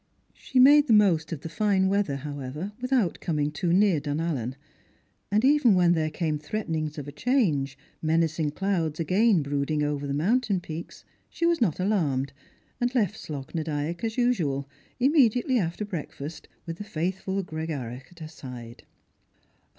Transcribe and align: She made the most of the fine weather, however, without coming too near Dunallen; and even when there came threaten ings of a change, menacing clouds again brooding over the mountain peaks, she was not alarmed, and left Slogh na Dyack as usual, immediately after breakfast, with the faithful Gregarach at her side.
She 0.33 0.57
made 0.59 0.87
the 0.87 0.93
most 0.93 1.31
of 1.31 1.41
the 1.41 1.47
fine 1.47 1.87
weather, 1.87 2.15
however, 2.15 2.71
without 2.81 3.19
coming 3.19 3.51
too 3.51 3.71
near 3.71 3.99
Dunallen; 4.01 4.55
and 5.31 5.45
even 5.45 5.75
when 5.75 5.93
there 5.93 6.09
came 6.09 6.39
threaten 6.39 6.73
ings 6.73 6.97
of 6.97 7.07
a 7.07 7.11
change, 7.11 7.77
menacing 8.01 8.49
clouds 8.53 8.99
again 8.99 9.43
brooding 9.43 9.83
over 9.83 10.07
the 10.07 10.13
mountain 10.15 10.59
peaks, 10.59 11.05
she 11.29 11.45
was 11.45 11.61
not 11.61 11.79
alarmed, 11.79 12.33
and 12.79 12.95
left 12.95 13.15
Slogh 13.19 13.53
na 13.53 13.61
Dyack 13.61 14.03
as 14.03 14.17
usual, 14.17 14.67
immediately 14.99 15.59
after 15.59 15.85
breakfast, 15.85 16.47
with 16.65 16.77
the 16.79 16.83
faithful 16.83 17.43
Gregarach 17.43 18.09
at 18.11 18.17
her 18.21 18.27
side. 18.27 18.85